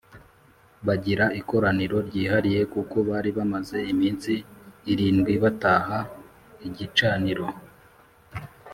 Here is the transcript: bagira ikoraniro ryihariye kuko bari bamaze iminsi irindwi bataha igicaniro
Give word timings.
bagira 0.87 1.25
ikoraniro 1.39 1.97
ryihariye 2.07 2.61
kuko 2.73 2.95
bari 3.09 3.29
bamaze 3.37 3.77
iminsi 3.91 4.33
irindwi 4.91 5.33
bataha 5.43 5.97
igicaniro 6.67 7.47